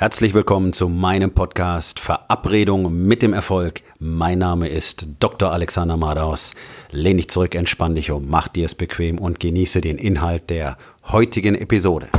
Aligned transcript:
Herzlich 0.00 0.32
willkommen 0.32 0.72
zu 0.72 0.88
meinem 0.88 1.32
Podcast 1.32 1.98
Verabredung 1.98 3.04
mit 3.08 3.20
dem 3.20 3.32
Erfolg. 3.32 3.82
Mein 3.98 4.38
Name 4.38 4.68
ist 4.68 5.08
Dr. 5.18 5.50
Alexander 5.50 5.96
Madaus. 5.96 6.54
Lehn 6.92 7.16
dich 7.16 7.28
zurück, 7.28 7.56
entspann 7.56 7.96
dich 7.96 8.12
um, 8.12 8.28
mach 8.28 8.46
dir 8.46 8.66
es 8.66 8.76
bequem 8.76 9.18
und 9.18 9.40
genieße 9.40 9.80
den 9.80 9.98
Inhalt 9.98 10.50
der 10.50 10.78
heutigen 11.08 11.56
Episode. 11.56 12.10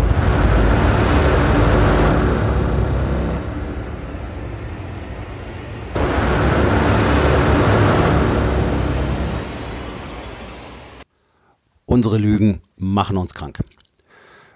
Unsere 11.85 12.17
Lügen 12.17 12.59
machen 12.75 13.15
uns 13.15 13.33
krank. 13.33 13.59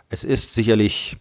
Es 0.10 0.26
ist 0.26 0.54
sicherlich 0.54 1.16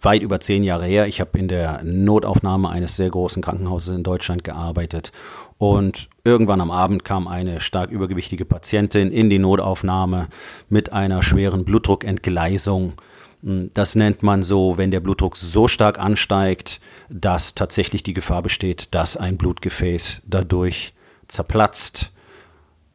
weit 0.00 0.22
über 0.22 0.40
zehn 0.40 0.62
Jahre 0.62 0.86
her. 0.86 1.06
Ich 1.06 1.20
habe 1.20 1.38
in 1.38 1.48
der 1.48 1.82
Notaufnahme 1.82 2.68
eines 2.68 2.96
sehr 2.96 3.10
großen 3.10 3.42
Krankenhauses 3.42 3.94
in 3.94 4.02
Deutschland 4.02 4.44
gearbeitet. 4.44 5.12
Und 5.58 6.08
irgendwann 6.24 6.60
am 6.60 6.70
Abend 6.70 7.04
kam 7.04 7.26
eine 7.26 7.60
stark 7.60 7.90
übergewichtige 7.90 8.44
Patientin 8.44 9.10
in 9.10 9.30
die 9.30 9.38
Notaufnahme 9.38 10.28
mit 10.68 10.92
einer 10.92 11.22
schweren 11.22 11.64
Blutdruckentgleisung. 11.64 12.94
Das 13.42 13.94
nennt 13.94 14.22
man 14.22 14.42
so, 14.42 14.78
wenn 14.78 14.90
der 14.90 15.00
Blutdruck 15.00 15.36
so 15.36 15.68
stark 15.68 15.98
ansteigt, 15.98 16.80
dass 17.10 17.54
tatsächlich 17.54 18.02
die 18.02 18.14
Gefahr 18.14 18.42
besteht, 18.42 18.94
dass 18.94 19.16
ein 19.16 19.36
Blutgefäß 19.36 20.22
dadurch 20.26 20.94
zerplatzt 21.28 22.13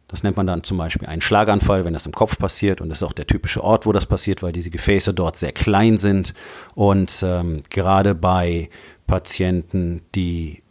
das 0.09 0.23
nennt 0.23 0.37
man 0.37 0.47
dann 0.47 0.63
zum 0.63 0.77
Beispiel 0.77 1.07
einen 1.07 1.21
Schlaganfall, 1.21 1.85
wenn 1.85 1.93
das 1.93 2.07
im 2.07 2.11
Kopf 2.11 2.37
passiert. 2.37 2.81
Und 2.81 2.89
das 2.89 2.99
ist 2.99 3.03
auch 3.03 3.13
der 3.13 3.27
typische 3.27 3.63
Ort, 3.63 3.85
wo 3.85 3.91
das 3.91 4.07
passiert, 4.07 4.41
weil 4.41 4.51
diese 4.51 4.71
Gefäße 4.71 5.13
dort 5.13 5.37
sehr 5.37 5.51
klein 5.51 5.97
sind. 5.97 6.33
Und 6.73 7.23
ähm, 7.23 7.61
gerade 7.69 8.15
bei 8.15 8.69
Patienten, 9.05 10.01
die 10.15 10.63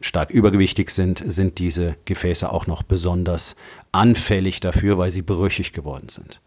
stark 0.00 0.30
übergewichtig 0.30 0.90
sind, 0.90 1.24
sind 1.26 1.58
diese 1.58 1.96
Gefäße 2.04 2.52
auch 2.52 2.66
noch 2.66 2.82
besonders 2.82 3.56
anfällig 3.92 4.60
dafür, 4.60 4.98
weil 4.98 5.10
sie 5.10 5.22
brüchig 5.22 5.72
geworden 5.72 6.10
sind. 6.10 6.42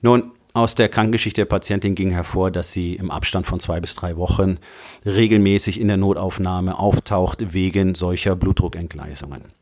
Nun, 0.00 0.30
aus 0.54 0.76
der 0.76 0.88
Krankengeschichte 0.88 1.40
der 1.40 1.46
Patientin 1.46 1.96
ging 1.96 2.12
hervor, 2.12 2.52
dass 2.52 2.72
sie 2.72 2.94
im 2.94 3.10
Abstand 3.10 3.46
von 3.46 3.58
zwei 3.58 3.80
bis 3.80 3.96
drei 3.96 4.16
Wochen 4.16 4.58
regelmäßig 5.04 5.80
in 5.80 5.88
der 5.88 5.96
Notaufnahme 5.96 6.78
auftaucht 6.78 7.52
wegen 7.52 7.96
solcher 7.96 8.36
Blutdruckentgleisungen. 8.36 9.57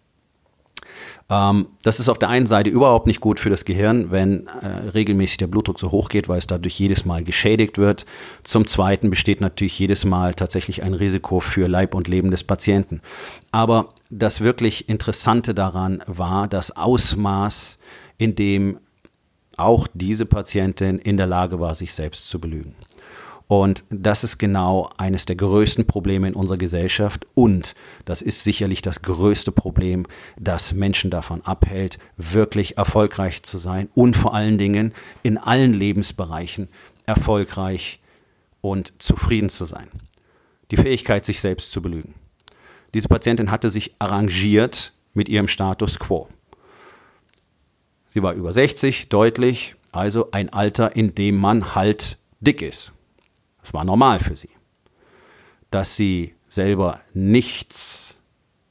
Ähm, 1.28 1.66
das 1.82 1.98
ist 1.98 2.08
auf 2.08 2.18
der 2.18 2.28
einen 2.28 2.46
Seite 2.46 2.70
überhaupt 2.70 3.06
nicht 3.06 3.20
gut 3.20 3.40
für 3.40 3.50
das 3.50 3.64
Gehirn, 3.64 4.10
wenn 4.10 4.46
äh, 4.46 4.66
regelmäßig 4.94 5.38
der 5.38 5.48
Blutdruck 5.48 5.80
so 5.80 5.90
hoch 5.90 6.08
geht, 6.08 6.28
weil 6.28 6.38
es 6.38 6.46
dadurch 6.46 6.78
jedes 6.78 7.04
Mal 7.04 7.24
geschädigt 7.24 7.78
wird. 7.78 8.06
Zum 8.44 8.66
Zweiten 8.66 9.10
besteht 9.10 9.40
natürlich 9.40 9.78
jedes 9.78 10.04
Mal 10.04 10.34
tatsächlich 10.34 10.82
ein 10.82 10.94
Risiko 10.94 11.40
für 11.40 11.66
Leib 11.68 11.94
und 11.94 12.08
Leben 12.08 12.30
des 12.30 12.44
Patienten. 12.44 13.00
Aber 13.50 13.94
das 14.10 14.40
wirklich 14.40 14.88
Interessante 14.88 15.52
daran 15.54 16.02
war 16.06 16.46
das 16.46 16.76
Ausmaß, 16.76 17.78
in 18.18 18.36
dem 18.36 18.78
auch 19.56 19.88
diese 19.94 20.26
Patientin 20.26 20.98
in 20.98 21.16
der 21.16 21.26
Lage 21.26 21.58
war, 21.58 21.74
sich 21.74 21.92
selbst 21.94 22.28
zu 22.28 22.38
belügen. 22.40 22.74
Und 23.48 23.84
das 23.90 24.24
ist 24.24 24.38
genau 24.38 24.90
eines 24.96 25.24
der 25.24 25.36
größten 25.36 25.86
Probleme 25.86 26.26
in 26.26 26.34
unserer 26.34 26.58
Gesellschaft. 26.58 27.26
Und 27.34 27.74
das 28.04 28.20
ist 28.20 28.42
sicherlich 28.42 28.82
das 28.82 29.02
größte 29.02 29.52
Problem, 29.52 30.06
das 30.36 30.72
Menschen 30.72 31.10
davon 31.10 31.42
abhält, 31.42 31.98
wirklich 32.16 32.76
erfolgreich 32.76 33.44
zu 33.44 33.58
sein 33.58 33.88
und 33.94 34.16
vor 34.16 34.34
allen 34.34 34.58
Dingen 34.58 34.92
in 35.22 35.38
allen 35.38 35.74
Lebensbereichen 35.74 36.68
erfolgreich 37.06 38.00
und 38.60 39.00
zufrieden 39.00 39.48
zu 39.48 39.64
sein. 39.64 39.88
Die 40.72 40.76
Fähigkeit, 40.76 41.24
sich 41.24 41.40
selbst 41.40 41.70
zu 41.70 41.80
belügen. 41.80 42.14
Diese 42.94 43.06
Patientin 43.06 43.52
hatte 43.52 43.70
sich 43.70 43.94
arrangiert 44.00 44.92
mit 45.14 45.28
ihrem 45.28 45.46
Status 45.46 46.00
quo. 46.00 46.28
Sie 48.08 48.22
war 48.22 48.32
über 48.32 48.52
60, 48.52 49.08
deutlich, 49.08 49.76
also 49.92 50.30
ein 50.32 50.52
Alter, 50.52 50.96
in 50.96 51.14
dem 51.14 51.36
man 51.36 51.76
halt 51.76 52.18
dick 52.40 52.62
ist. 52.62 52.92
Das 53.66 53.74
war 53.74 53.84
normal 53.84 54.20
für 54.20 54.36
sie. 54.36 54.50
Dass 55.72 55.96
sie 55.96 56.34
selber 56.46 57.00
nichts 57.14 58.22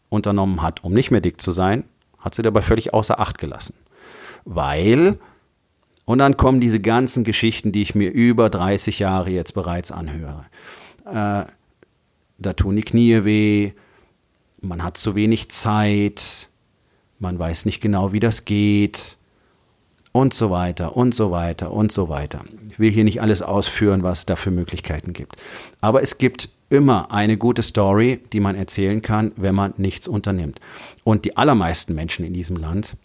unternommen 0.08 0.62
hat, 0.62 0.86
um 0.86 0.94
nicht 0.94 1.12
mehr 1.12 1.20
dick 1.20 1.42
zu 1.42 1.52
sein, 1.52 1.84
hat 2.18 2.34
sie 2.34 2.44
dabei 2.44 2.62
völlig 2.62 2.94
außer 2.94 3.20
Acht 3.20 3.38
gelassen. 3.38 3.74
Weil, 4.46 5.20
und 6.06 6.20
dann 6.20 6.38
kommen 6.38 6.62
diese 6.62 6.80
ganzen 6.80 7.26
Geschichten, 7.26 7.74
die 7.74 7.82
ich 7.82 7.94
mir 7.94 8.10
über 8.10 8.50
30 8.50 9.00
Jahre 9.00 9.32
jetzt 9.32 9.54
bereits 9.54 9.92
anhöre. 9.92 10.46
Äh, 11.06 11.44
da 12.38 12.54
tun 12.54 12.78
die 12.78 12.84
Knie 12.84 13.26
weh, 13.26 13.74
man 14.62 14.82
hat 14.82 14.96
zu 14.96 15.14
wenig 15.14 15.52
Zeit, 15.52 16.48
man 17.20 17.38
weiß 17.38 17.66
nicht 17.66 17.82
genau, 17.82 18.14
wie 18.14 18.22
das 18.22 18.46
geht, 18.46 19.18
und 20.14 20.34
so 20.34 20.52
weiter 20.52 20.96
und 20.96 21.14
so 21.14 21.32
weiter 21.32 21.74
und 21.74 21.92
so 21.92 22.08
weiter. 22.08 22.46
Ich 22.76 22.80
will 22.80 22.92
hier 22.92 23.06
nicht 23.06 23.22
alles 23.22 23.42
ausführen, 23.42 24.04
was 24.04 24.20
es 24.20 24.26
da 24.26 24.36
für 24.36 24.52
Möglichkeiten 24.52 25.14
gibt. 25.14 25.38
Aber 25.80 26.02
es 26.04 26.18
gibt 26.18 26.50
immer 26.70 27.10
eine 27.10 27.38
gute 27.38 27.64
Story, 27.64 28.20
die 28.34 28.42
man 28.42 28.56
erzählen 28.56 29.02
kann, 29.02 29.32
wenn 29.38 29.56
man 29.56 29.74
nichts 29.78 30.10
unternimmt. 30.10 30.60
Und 31.06 31.24
die 31.24 31.38
allermeisten 31.38 31.96
Menschen 31.96 32.26
in 32.26 32.34
diesem 32.34 32.58
Land 32.58 32.98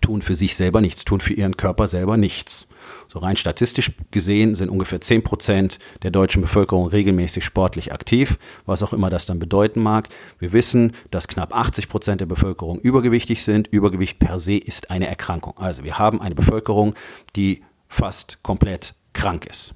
tun 0.00 0.22
für 0.22 0.36
sich 0.36 0.54
selber 0.54 0.80
nichts, 0.80 1.04
tun 1.04 1.20
für 1.20 1.34
ihren 1.34 1.56
Körper 1.56 1.88
selber 1.88 2.16
nichts. 2.16 2.68
So 3.08 3.18
rein 3.18 3.36
statistisch 3.36 3.90
gesehen 4.12 4.54
sind 4.54 4.70
ungefähr 4.70 5.00
10 5.00 5.24
Prozent 5.24 5.80
der 6.04 6.12
deutschen 6.12 6.42
Bevölkerung 6.42 6.86
regelmäßig 6.86 7.44
sportlich 7.44 7.92
aktiv, 7.92 8.38
was 8.66 8.84
auch 8.84 8.92
immer 8.92 9.10
das 9.10 9.26
dann 9.26 9.40
bedeuten 9.40 9.82
mag. 9.82 10.08
Wir 10.38 10.52
wissen, 10.52 10.92
dass 11.10 11.26
knapp 11.26 11.52
80 11.52 11.88
Prozent 11.88 12.20
der 12.20 12.26
Bevölkerung 12.26 12.78
übergewichtig 12.78 13.42
sind. 13.42 13.66
Übergewicht 13.66 14.20
per 14.20 14.38
se 14.38 14.56
ist 14.56 14.92
eine 14.92 15.08
Erkrankung. 15.08 15.58
Also 15.58 15.82
wir 15.82 15.98
haben 15.98 16.20
eine 16.20 16.36
Bevölkerung, 16.36 16.94
die 17.34 17.62
fast 17.88 18.42
komplett 18.42 18.94
krank 19.12 19.46
ist. 19.46 19.74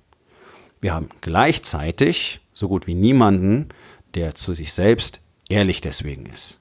Wir 0.80 0.94
haben 0.94 1.08
gleichzeitig 1.20 2.40
so 2.52 2.68
gut 2.68 2.86
wie 2.86 2.94
niemanden, 2.94 3.68
der 4.14 4.34
zu 4.34 4.54
sich 4.54 4.72
selbst 4.72 5.20
ehrlich 5.48 5.80
deswegen 5.80 6.26
ist. 6.26 6.58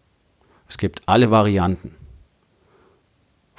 Es 0.67 0.77
gibt 0.77 1.01
alle 1.07 1.31
Varianten 1.31 1.95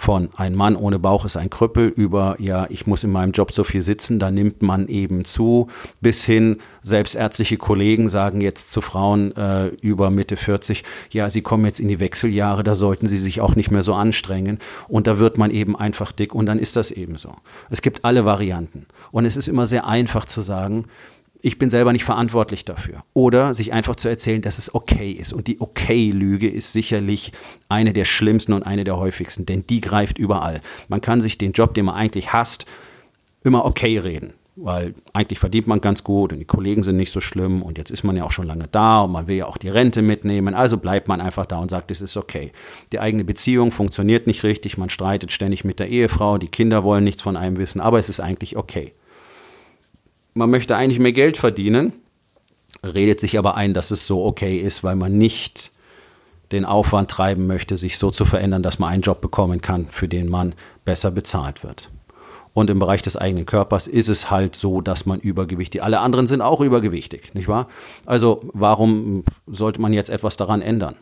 von 0.01 0.31
ein 0.35 0.55
Mann 0.55 0.77
ohne 0.77 0.99
Bauch 0.99 1.27
ist 1.27 1.37
ein 1.37 1.51
Krüppel 1.51 1.89
über, 1.89 2.37
ja, 2.39 2.67
ich 2.71 2.87
muss 2.87 3.05
in 3.05 3.11
meinem 3.11 3.33
Job 3.33 3.53
so 3.53 3.65
viel 3.65 3.83
sitzen, 3.83 4.19
da 4.19 4.31
nimmt 4.31 4.63
man 4.63 4.89
eben 4.89 5.27
zu, 5.27 5.67
bis 6.01 6.25
hin, 6.25 6.57
selbst 6.83 7.17
ärztliche 7.17 7.59
Kollegen 7.59 8.09
sagen 8.09 8.41
jetzt 8.41 8.73
zu 8.73 8.81
Frauen 8.81 9.37
äh, 9.37 9.67
über 9.67 10.09
Mitte 10.09 10.39
40, 10.39 10.85
ja, 11.11 11.29
sie 11.29 11.43
kommen 11.43 11.67
jetzt 11.67 11.81
in 11.81 11.89
die 11.89 12.01
Wechseljahre, 12.01 12.65
da 12.65 12.77
sollten 12.77 13.09
sie 13.09 13.19
sich 13.19 13.43
auch 13.43 13.57
nicht 13.57 13.71
mehr 13.71 13.83
so 13.83 13.93
anstrengen 13.93 14.59
und 14.89 15.07
da 15.07 15.19
wird 15.19 15.37
man 15.37 15.51
eben 15.51 15.77
einfach 15.77 16.13
dick 16.13 16.35
und 16.35 16.47
dann 16.47 16.59
ist 16.59 16.77
das 16.77 16.91
eben 16.91 17.19
so. 17.19 17.35
Es 17.69 17.83
gibt 17.83 18.03
alle 18.03 18.25
Varianten 18.25 18.87
und 19.11 19.27
es 19.27 19.37
ist 19.37 19.49
immer 19.49 19.67
sehr 19.67 19.87
einfach 19.87 20.25
zu 20.25 20.41
sagen, 20.41 20.87
ich 21.43 21.59
bin 21.59 21.71
selber 21.71 21.93
nicht 21.93 22.05
verantwortlich 22.05 22.65
dafür. 22.65 23.03
Oder 23.15 23.55
sich 23.55 23.73
einfach 23.73 23.97
zu 23.97 24.09
erzählen, 24.09 24.43
dass 24.43 24.59
es 24.59 24.75
okay 24.75 25.13
ist. 25.13 25.33
Und 25.33 25.47
die 25.47 25.61
Okay-Lüge 25.61 26.49
ist 26.49 26.73
sicherlich 26.73 27.33
eine 27.69 27.93
der 27.93 28.05
schlimmsten 28.05 28.53
und 28.53 28.65
eine 28.65 28.85
der 28.85 28.97
häufigsten, 28.97 29.47
denn 29.47 29.65
die 29.69 29.81
greift 29.81 30.19
überall. 30.19 30.61
Man 30.89 31.01
kann 31.01 31.21
sich 31.21 31.39
den 31.39 31.53
Job, 31.53 31.75
den 31.75 31.87
man 31.87 31.95
eigentlich 31.95 32.33
hasst, 32.33 32.67
immer 33.43 33.65
okay 33.65 33.99
reden. 33.99 34.35
Weil 34.57 34.95
eigentlich 35.15 35.39
verdient 35.39 35.69
man 35.69 35.81
ganz 35.81 36.05
gut 36.05 36.33
und 36.33 36.39
die 36.39 36.45
Kollegen 36.45 36.83
sind 36.83 36.97
nicht 36.97 37.13
so 37.13 37.21
schlimm 37.21 37.63
und 37.63 37.79
jetzt 37.79 37.91
ist 37.91 38.03
man 38.03 38.17
ja 38.17 38.25
auch 38.25 38.33
schon 38.33 38.47
lange 38.47 38.69
da 38.71 39.03
und 39.03 39.13
man 39.13 39.27
will 39.27 39.37
ja 39.37 39.47
auch 39.47 39.57
die 39.57 39.71
Rente 39.71 40.03
mitnehmen. 40.03 40.55
Also 40.55 40.77
bleibt 40.77 41.09
man 41.09 41.23
einfach 41.23 41.47
da 41.47 41.59
und 41.59 41.71
sagt, 41.71 41.91
es 41.91 42.03
ist 42.03 42.17
okay. 42.17 42.53
Die 42.93 43.01
eigene 43.01 43.25
Beziehung 43.25 43.71
funktioniert 43.71 44.27
nicht 44.27 44.43
richtig, 44.43 44.77
man 44.77 44.91
streitet 44.91 45.33
ständig 45.33 45.65
mit 45.65 45.79
der 45.79 45.89
Ehefrau, 45.89 46.37
die 46.37 46.49
Kinder 46.49 46.85
wollen 46.85 47.05
nichts 47.05 47.23
von 47.23 47.39
einem 47.39 47.57
wissen, 47.57 47.81
aber 47.81 48.01
es 48.01 48.11
ist 48.11 48.21
eigentlich 48.21 48.57
okay 48.59 48.93
man 50.35 50.51
möchte 50.51 50.77
eigentlich 50.77 51.01
mehr 51.01 51.13
Geld 51.13 51.37
verdienen, 51.37 51.93
redet 52.85 53.21
sich 53.21 53.39
aber 53.39 53.57
ein, 53.57 53.75
dass 53.75 53.91
es 53.91 54.07
so 54.07 54.25
okay 54.25 54.59
ist, 54.59 54.85
weil 54.85 54.97
man 54.97 55.19
nicht 55.19 55.73
den 56.53 56.65
Aufwand 56.65 57.11
treiben 57.11 57.47
möchte, 57.47 57.77
sich 57.77 57.99
so 57.99 58.11
zu 58.11 58.25
verändern, 58.25 58.63
dass 58.63 58.79
man 58.79 58.91
einen 58.91 59.03
Job 59.03 59.21
bekommen 59.21 59.61
kann, 59.61 59.87
für 59.91 60.09
den 60.09 60.29
man 60.29 60.55
besser 60.85 61.11
bezahlt 61.11 61.63
wird. 61.63 61.91
Und 62.53 62.69
im 62.69 62.81
Bereich 62.81 63.03
des 63.03 63.17
eigenen 63.17 63.47
Körpers 63.47 63.87
ist 63.87 64.09
es 64.09 64.31
halt 64.31 64.57
so, 64.57 64.81
dass 64.81 65.07
man 65.07 65.21
übergewichtig, 65.21 65.83
alle 65.83 66.01
anderen 66.01 66.27
sind 66.27 66.41
auch 66.41 66.61
übergewichtig, 66.61 67.33
nicht 67.35 67.47
wahr? 67.47 67.69
Also 68.07 68.41
warum 68.53 69.25
sollte 69.47 69.81
man 69.81 69.93
jetzt 69.93 70.11
etwas 70.11 70.37
daran 70.37 70.61
ändern? 70.61 70.97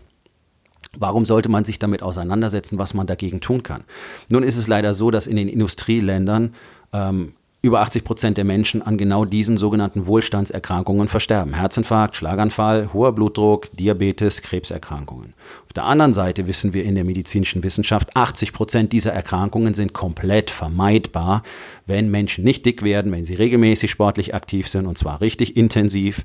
Warum 0.97 1.25
sollte 1.25 1.49
man 1.49 1.64
sich 1.64 1.79
damit 1.79 2.03
auseinandersetzen, 2.03 2.79
was 2.79 2.93
man 2.93 3.06
dagegen 3.06 3.41
tun 3.41 3.62
kann? 3.62 3.85
Nun 4.31 4.43
ist 4.43 4.58
es 4.58 4.69
leider 4.69 4.93
so, 4.93 5.11
dass 5.11 5.26
in 5.26 5.37
den 5.37 5.49
Industrieländern 5.49 6.55
ähm, 6.93 7.32
über 7.60 7.81
80 7.81 8.05
Prozent 8.05 8.37
der 8.37 8.44
Menschen 8.44 8.82
an 8.82 8.96
genau 8.96 9.25
diesen 9.25 9.58
sogenannten 9.58 10.06
Wohlstandserkrankungen 10.06 11.08
versterben. 11.08 11.55
Herzinfarkt, 11.55 12.14
Schlaganfall, 12.14 12.93
hoher 12.93 13.12
Blutdruck, 13.12 13.69
Diabetes, 13.72 14.43
Krebserkrankungen. 14.43 15.34
Auf 15.66 15.72
der 15.72 15.84
anderen 15.84 16.14
Seite 16.14 16.46
wissen 16.46 16.72
wir 16.72 16.84
in 16.84 16.94
der 16.94 17.02
medizinischen 17.02 17.64
Wissenschaft, 17.64 18.16
80 18.16 18.52
Prozent 18.52 18.93
dieser 18.93 19.12
Erkrankungen 19.12 19.75
sind 19.75 19.93
komplett 19.93 20.50
vermeidbar, 20.50 21.43
wenn 21.84 22.10
Menschen 22.10 22.44
nicht 22.44 22.64
dick 22.64 22.82
werden, 22.82 23.10
wenn 23.10 23.25
sie 23.25 23.34
regelmäßig 23.34 23.90
sportlich 23.90 24.34
aktiv 24.34 24.69
sind 24.69 24.87
und 24.87 24.96
zwar 24.96 25.20
richtig 25.20 25.56
intensiv 25.56 26.25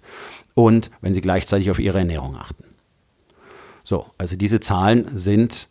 und 0.54 0.92
wenn 1.02 1.16
sie 1.16 1.22
gleichzeitig 1.22 1.72
auf 1.72 1.80
ihre 1.80 1.98
Ernährung 1.98 2.36
achten. 2.36 2.64
So, 3.84 4.06
also 4.20 4.36
diese 4.36 4.60
Zahlen 4.60 5.18
sind 5.18 5.68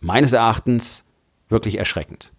meines 0.00 0.32
Erachtens 0.32 1.04
wirklich 1.50 1.78
erschreckend. 1.78 2.32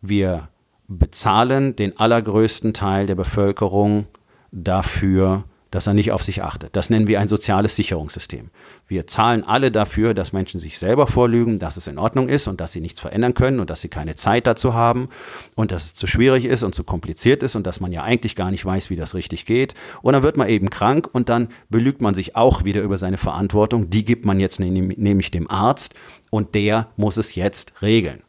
Wir 0.00 0.48
bezahlen 0.88 1.76
den 1.76 1.98
allergrößten 1.98 2.74
Teil 2.74 3.06
der 3.06 3.14
Bevölkerung 3.14 4.06
dafür, 4.50 5.44
dass 5.72 5.86
er 5.86 5.94
nicht 5.94 6.12
auf 6.12 6.22
sich 6.22 6.42
achtet. 6.42 6.76
Das 6.76 6.90
nennen 6.90 7.06
wir 7.06 7.18
ein 7.18 7.28
soziales 7.28 7.74
Sicherungssystem. 7.76 8.50
Wir 8.86 9.06
zahlen 9.06 9.42
alle 9.42 9.72
dafür, 9.72 10.12
dass 10.12 10.34
Menschen 10.34 10.60
sich 10.60 10.78
selber 10.78 11.06
vorlügen, 11.06 11.58
dass 11.58 11.78
es 11.78 11.86
in 11.86 11.96
Ordnung 11.96 12.28
ist 12.28 12.46
und 12.46 12.60
dass 12.60 12.72
sie 12.72 12.82
nichts 12.82 13.00
verändern 13.00 13.32
können 13.32 13.58
und 13.58 13.70
dass 13.70 13.80
sie 13.80 13.88
keine 13.88 14.14
Zeit 14.14 14.46
dazu 14.46 14.74
haben 14.74 15.08
und 15.54 15.72
dass 15.72 15.86
es 15.86 15.94
zu 15.94 16.06
schwierig 16.06 16.44
ist 16.44 16.62
und 16.62 16.74
zu 16.74 16.84
kompliziert 16.84 17.42
ist 17.42 17.56
und 17.56 17.66
dass 17.66 17.80
man 17.80 17.90
ja 17.90 18.02
eigentlich 18.02 18.36
gar 18.36 18.50
nicht 18.50 18.66
weiß, 18.66 18.90
wie 18.90 18.96
das 18.96 19.14
richtig 19.14 19.46
geht. 19.46 19.72
Und 20.02 20.12
dann 20.12 20.22
wird 20.22 20.36
man 20.36 20.50
eben 20.50 20.68
krank 20.68 21.08
und 21.10 21.30
dann 21.30 21.48
belügt 21.70 22.02
man 22.02 22.14
sich 22.14 22.36
auch 22.36 22.64
wieder 22.64 22.82
über 22.82 22.98
seine 22.98 23.16
Verantwortung. 23.16 23.88
Die 23.88 24.04
gibt 24.04 24.26
man 24.26 24.40
jetzt 24.40 24.60
nämlich 24.60 25.30
dem 25.30 25.50
Arzt 25.50 25.94
und 26.30 26.54
der 26.54 26.88
muss 26.96 27.16
es 27.16 27.34
jetzt 27.34 27.80
regeln. 27.80 28.22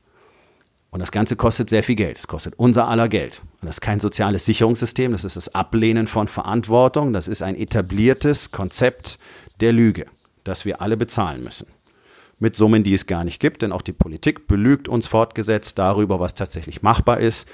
Und 0.93 0.99
das 0.99 1.11
Ganze 1.11 1.35
kostet 1.35 1.71
sehr 1.71 1.81
viel 1.81 1.95
Geld. 1.95 2.19
Es 2.19 2.27
kostet 2.27 2.53
unser 2.55 2.87
aller 2.87 3.09
Geld. 3.09 3.41
Und 3.61 3.65
das 3.65 3.77
ist 3.77 3.81
kein 3.81 3.99
soziales 3.99 4.45
Sicherungssystem, 4.45 5.11
das 5.11 5.25
ist 5.25 5.35
das 5.35 5.55
Ablehnen 5.55 6.05
von 6.05 6.27
Verantwortung, 6.27 7.13
das 7.13 7.27
ist 7.27 7.41
ein 7.41 7.55
etabliertes 7.55 8.51
Konzept 8.51 9.17
der 9.59 9.73
Lüge, 9.73 10.05
das 10.43 10.65
wir 10.65 10.81
alle 10.81 10.95
bezahlen 10.95 11.43
müssen. 11.43 11.65
Mit 12.37 12.55
Summen, 12.55 12.83
die 12.83 12.93
es 12.93 13.07
gar 13.07 13.23
nicht 13.23 13.39
gibt, 13.39 13.63
denn 13.63 13.71
auch 13.71 13.81
die 13.81 13.91
Politik 13.91 14.47
belügt 14.47 14.87
uns 14.87 15.07
fortgesetzt 15.07 15.79
darüber, 15.79 16.19
was 16.19 16.35
tatsächlich 16.35 16.83
machbar 16.83 17.19
ist. 17.19 17.47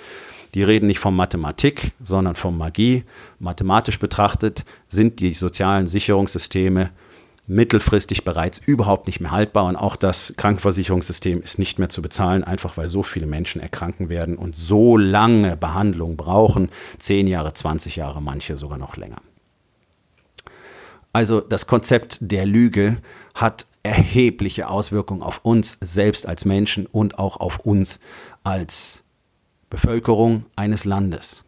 Die 0.54 0.64
reden 0.64 0.88
nicht 0.88 1.00
von 1.00 1.16
Mathematik, 1.16 1.94
sondern 2.04 2.36
von 2.36 2.58
Magie. 2.58 3.06
Mathematisch 3.40 4.00
betrachtet 4.00 4.66
sind 4.90 5.22
die 5.22 5.34
sozialen 5.34 5.88
Sicherungssysteme 5.88 6.90
mittelfristig 7.50 8.24
bereits 8.24 8.60
überhaupt 8.60 9.08
nicht 9.08 9.20
mehr 9.20 9.32
haltbar 9.32 9.66
und 9.66 9.76
auch 9.76 9.96
das 9.96 10.36
Krankenversicherungssystem 10.38 11.42
ist 11.42 11.58
nicht 11.58 11.80
mehr 11.80 11.90
zu 11.90 12.04
bezahlen, 12.04 12.44
einfach 12.44 12.78
weil 12.78 12.88
so 12.88 13.02
viele 13.02 13.26
Menschen 13.26 13.60
erkranken 13.60 14.08
werden 14.08 14.38
und 14.38 14.56
so 14.56 14.98
lange 14.98 15.58
Behandlung 15.58 16.16
brauchen, 16.16 16.70
zehn 17.00 17.26
Jahre, 17.26 17.52
20 17.52 17.96
Jahre, 17.96 18.22
manche 18.22 18.56
sogar 18.56 18.78
noch 18.78 18.98
länger. 18.98 19.22
Also 21.12 21.42
das 21.42 21.66
Konzept 21.66 22.20
der 22.22 22.46
Lüge 22.46 22.98
hat 23.34 23.66
erhebliche 23.82 24.70
Auswirkungen 24.70 25.24
auf 25.24 25.40
uns 25.44 25.80
selbst 25.82 26.28
als 26.28 26.46
Menschen 26.46 26.86
und 26.86 27.18
auch 27.18 27.38
auf 27.38 27.60
uns 27.60 28.00
als 28.44 29.04
Bevölkerung 29.72 30.46
eines 30.56 30.86
Landes. 30.86 31.46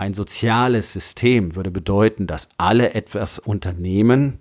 Ein 0.00 0.14
soziales 0.14 0.92
System 0.92 1.56
würde 1.56 1.72
bedeuten, 1.72 2.28
dass 2.28 2.50
alle 2.56 2.94
etwas 2.94 3.40
unternehmen, 3.40 4.38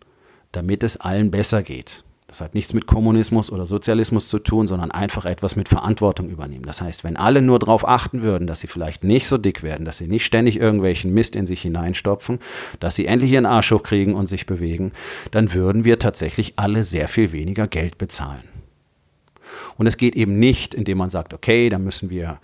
damit 0.51 0.83
es 0.83 0.97
allen 0.97 1.31
besser 1.31 1.63
geht. 1.63 2.03
Das 2.27 2.41
hat 2.41 2.53
nichts 2.53 2.73
mit 2.73 2.85
Kommunismus 2.85 3.51
oder 3.51 3.65
Sozialismus 3.65 4.27
zu 4.27 4.37
tun, 4.37 4.67
sondern 4.67 4.91
einfach 4.91 5.25
etwas 5.25 5.55
mit 5.55 5.67
Verantwortung 5.67 6.29
übernehmen. 6.29 6.65
Das 6.65 6.81
heißt, 6.81 7.03
wenn 7.03 7.17
alle 7.17 7.41
nur 7.41 7.57
darauf 7.57 7.87
achten 7.87 8.21
würden, 8.21 8.47
dass 8.47 8.59
sie 8.59 8.67
vielleicht 8.67 9.03
nicht 9.03 9.27
so 9.27 9.39
dick 9.39 9.63
werden, 9.63 9.85
dass 9.85 9.97
sie 9.97 10.07
nicht 10.07 10.25
ständig 10.25 10.59
irgendwelchen 10.59 11.11
Mist 11.11 11.35
in 11.35 11.47
sich 11.47 11.61
hineinstopfen, 11.61 12.37
dass 12.79 12.95
sie 12.95 13.07
endlich 13.07 13.31
ihren 13.31 13.45
Arsch 13.47 13.71
hochkriegen 13.71 14.13
und 14.13 14.27
sich 14.27 14.45
bewegen, 14.45 14.91
dann 15.31 15.53
würden 15.53 15.85
wir 15.85 15.97
tatsächlich 15.97 16.59
alle 16.59 16.83
sehr 16.83 17.07
viel 17.07 17.31
weniger 17.31 17.67
Geld 17.67 17.97
bezahlen. 17.97 18.43
Und 19.77 19.87
es 19.87 19.97
geht 19.97 20.15
eben 20.15 20.37
nicht, 20.37 20.75
indem 20.75 20.99
man 20.99 21.09
sagt, 21.09 21.33
okay, 21.33 21.69
dann 21.69 21.83
müssen 21.83 22.09
wir 22.11 22.39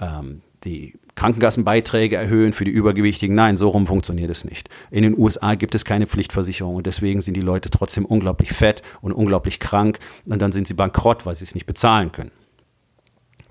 ähm, 0.00 0.42
die 0.64 0.98
Krankenkassenbeiträge 1.18 2.16
erhöhen 2.16 2.52
für 2.52 2.64
die 2.64 2.70
Übergewichtigen. 2.70 3.34
Nein, 3.34 3.56
so 3.56 3.70
rum 3.70 3.88
funktioniert 3.88 4.30
es 4.30 4.44
nicht. 4.44 4.68
In 4.90 5.02
den 5.02 5.18
USA 5.18 5.56
gibt 5.56 5.74
es 5.74 5.84
keine 5.84 6.06
Pflichtversicherung 6.06 6.76
und 6.76 6.86
deswegen 6.86 7.20
sind 7.22 7.34
die 7.34 7.40
Leute 7.40 7.70
trotzdem 7.70 8.04
unglaublich 8.04 8.52
fett 8.52 8.82
und 9.00 9.12
unglaublich 9.12 9.58
krank 9.58 9.98
und 10.26 10.40
dann 10.40 10.52
sind 10.52 10.68
sie 10.68 10.74
bankrott, 10.74 11.26
weil 11.26 11.34
sie 11.34 11.44
es 11.44 11.54
nicht 11.54 11.66
bezahlen 11.66 12.12
können. 12.12 12.30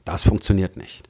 Das 0.06 0.24
funktioniert 0.24 0.78
nicht 0.78 1.07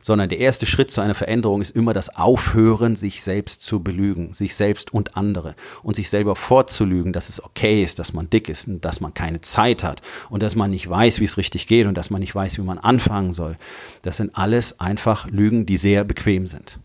sondern 0.00 0.28
der 0.28 0.38
erste 0.38 0.66
Schritt 0.66 0.90
zu 0.90 1.00
einer 1.00 1.14
Veränderung 1.14 1.60
ist 1.60 1.76
immer 1.76 1.92
das 1.92 2.16
Aufhören, 2.16 2.96
sich 2.96 3.22
selbst 3.22 3.62
zu 3.62 3.82
belügen, 3.82 4.32
sich 4.34 4.54
selbst 4.54 4.92
und 4.92 5.16
andere 5.16 5.54
und 5.82 5.96
sich 5.96 6.10
selber 6.10 6.34
vorzulügen, 6.36 7.12
dass 7.12 7.28
es 7.28 7.42
okay 7.42 7.82
ist, 7.82 7.98
dass 7.98 8.12
man 8.12 8.30
dick 8.30 8.48
ist 8.48 8.68
und 8.68 8.84
dass 8.84 9.00
man 9.00 9.14
keine 9.14 9.40
Zeit 9.40 9.84
hat 9.84 10.02
und 10.30 10.42
dass 10.42 10.56
man 10.56 10.70
nicht 10.70 10.88
weiß, 10.88 11.20
wie 11.20 11.24
es 11.24 11.36
richtig 11.36 11.66
geht 11.66 11.86
und 11.86 11.94
dass 11.94 12.10
man 12.10 12.20
nicht 12.20 12.34
weiß, 12.34 12.58
wie 12.58 12.62
man 12.62 12.78
anfangen 12.78 13.32
soll. 13.32 13.56
Das 14.02 14.16
sind 14.16 14.36
alles 14.36 14.80
einfach 14.80 15.26
Lügen, 15.28 15.66
die 15.66 15.76
sehr 15.76 16.04
bequem 16.04 16.46
sind. 16.46 16.78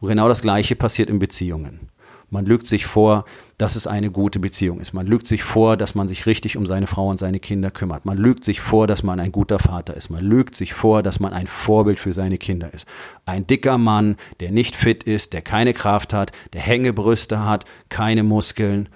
Und 0.00 0.08
genau 0.08 0.28
das 0.28 0.42
Gleiche 0.42 0.76
passiert 0.76 1.10
in 1.10 1.18
Beziehungen. 1.18 1.88
Man 2.30 2.46
lügt 2.46 2.68
sich 2.68 2.86
vor, 2.86 3.24
dass 3.58 3.74
es 3.74 3.88
eine 3.88 4.10
gute 4.10 4.38
Beziehung 4.38 4.80
ist. 4.80 4.92
Man 4.92 5.06
lügt 5.06 5.26
sich 5.26 5.42
vor, 5.42 5.76
dass 5.76 5.96
man 5.96 6.06
sich 6.06 6.26
richtig 6.26 6.56
um 6.56 6.64
seine 6.64 6.86
Frau 6.86 7.08
und 7.08 7.18
seine 7.18 7.40
Kinder 7.40 7.72
kümmert. 7.72 8.06
Man 8.06 8.18
lügt 8.18 8.44
sich 8.44 8.60
vor, 8.60 8.86
dass 8.86 9.02
man 9.02 9.18
ein 9.18 9.32
guter 9.32 9.58
Vater 9.58 9.96
ist. 9.96 10.10
Man 10.10 10.24
lügt 10.24 10.54
sich 10.54 10.72
vor, 10.72 11.02
dass 11.02 11.18
man 11.18 11.32
ein 11.32 11.48
Vorbild 11.48 11.98
für 11.98 12.12
seine 12.12 12.38
Kinder 12.38 12.72
ist. 12.72 12.86
Ein 13.26 13.46
dicker 13.46 13.78
Mann, 13.78 14.16
der 14.38 14.52
nicht 14.52 14.76
fit 14.76 15.02
ist, 15.02 15.32
der 15.32 15.42
keine 15.42 15.74
Kraft 15.74 16.12
hat, 16.12 16.30
der 16.52 16.62
Hängebrüste 16.62 17.44
hat, 17.44 17.64
keine 17.88 18.22
Muskeln, 18.22 18.88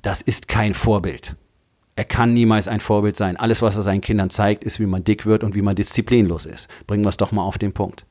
das 0.00 0.22
ist 0.22 0.48
kein 0.48 0.72
Vorbild. 0.72 1.36
Er 1.96 2.04
kann 2.04 2.32
niemals 2.32 2.68
ein 2.68 2.80
Vorbild 2.80 3.16
sein. 3.16 3.36
Alles, 3.36 3.60
was 3.60 3.76
er 3.76 3.82
seinen 3.82 4.00
Kindern 4.00 4.30
zeigt, 4.30 4.64
ist, 4.64 4.78
wie 4.78 4.86
man 4.86 5.04
dick 5.04 5.26
wird 5.26 5.42
und 5.42 5.54
wie 5.54 5.62
man 5.62 5.74
disziplinlos 5.74 6.46
ist. 6.46 6.68
Bringen 6.86 7.04
wir 7.04 7.08
es 7.08 7.16
doch 7.16 7.32
mal 7.32 7.42
auf 7.42 7.58
den 7.58 7.72
Punkt. 7.72 8.06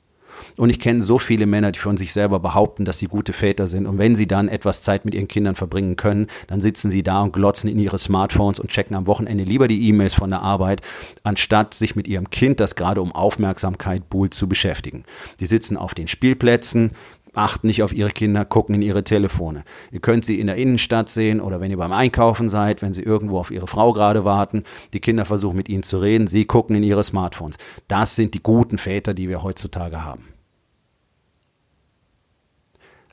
Und 0.58 0.70
ich 0.70 0.80
kenne 0.80 1.04
so 1.04 1.20
viele 1.20 1.46
Männer, 1.46 1.72
die 1.72 1.80
von 1.80 1.98
sich 1.98 2.14
selber 2.14 2.40
behaupten, 2.40 2.86
dass 2.86 3.00
sie 3.00 3.08
gute 3.08 3.34
Väter 3.34 3.68
sind. 3.68 3.86
Und 3.86 3.98
wenn 3.98 4.16
sie 4.16 4.28
dann 4.28 4.50
etwas 4.50 4.82
Zeit 4.82 5.06
mit 5.06 5.14
ihren 5.14 5.28
Kindern 5.28 5.56
verbringen 5.56 5.96
können, 5.96 6.28
dann 6.48 6.62
sitzen 6.62 6.92
sie 6.92 7.04
da 7.04 7.22
und 7.22 7.34
glotzen 7.34 7.70
in 7.70 7.80
ihre 7.80 8.00
Smartphones 8.00 8.60
und 8.60 8.70
checken 8.70 8.96
am 8.96 9.08
Wochenende 9.08 9.44
lieber 9.44 9.68
die 9.68 9.88
E-Mails 9.88 10.14
von 10.14 10.30
der 10.30 10.42
Arbeit, 10.42 10.82
anstatt 11.24 11.74
sich 11.74 11.96
mit 11.96 12.08
ihrem 12.08 12.30
Kind, 12.30 12.60
das 12.60 12.76
gerade 12.76 13.02
um 13.02 13.12
Aufmerksamkeit 13.12 14.10
buhlt, 14.10 14.34
zu 14.34 14.48
beschäftigen. 14.48 15.04
Die 15.40 15.48
sitzen 15.48 15.78
auf 15.78 15.94
den 15.94 16.08
Spielplätzen, 16.08 16.92
achten 17.38 17.68
nicht 17.68 17.84
auf 17.84 17.94
ihre 17.94 18.10
Kinder, 18.10 18.46
gucken 18.46 18.76
in 18.76 18.82
ihre 18.82 19.04
Telefone. 19.04 19.64
Ihr 19.92 20.00
könnt 20.00 20.26
sie 20.26 20.40
in 20.40 20.48
der 20.48 20.56
Innenstadt 20.58 21.10
sehen 21.10 21.40
oder 21.40 21.62
wenn 21.62 21.72
ihr 21.72 21.78
beim 21.78 21.94
Einkaufen 21.94 22.50
seid, 22.50 22.82
wenn 22.82 22.94
sie 22.94 23.04
irgendwo 23.04 23.40
auf 23.40 23.52
ihre 23.52 23.68
Frau 23.68 23.94
gerade 23.94 24.26
warten, 24.26 24.64
die 24.94 25.00
Kinder 25.00 25.26
versuchen 25.26 25.58
mit 25.58 25.70
ihnen 25.70 25.84
zu 25.84 26.00
reden, 26.00 26.28
sie 26.28 26.46
gucken 26.46 26.76
in 26.76 26.84
ihre 26.84 27.04
Smartphones. 27.04 27.58
Das 27.88 28.16
sind 28.16 28.34
die 28.34 28.44
guten 28.44 28.78
Väter, 28.78 29.14
die 29.14 29.30
wir 29.30 29.44
heutzutage 29.44 30.04
haben. 30.04 30.26